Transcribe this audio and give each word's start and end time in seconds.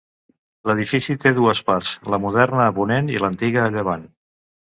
L'edifici 0.69 1.15
té 1.25 1.33
dues 1.39 1.61
parts: 1.67 1.91
la 2.13 2.19
moderna 2.25 2.65
a 2.69 2.73
ponent 2.79 3.13
i 3.17 3.23
l'antiga 3.25 3.67
a 3.67 3.69
llevant. 3.79 4.09